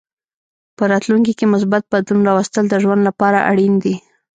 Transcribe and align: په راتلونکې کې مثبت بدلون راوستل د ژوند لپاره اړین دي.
په 0.77 0.83
راتلونکې 0.91 1.33
کې 1.39 1.51
مثبت 1.53 1.83
بدلون 1.91 2.21
راوستل 2.29 2.65
د 2.69 2.75
ژوند 2.83 3.01
لپاره 3.09 3.45
اړین 3.51 3.73
دي. 3.83 3.95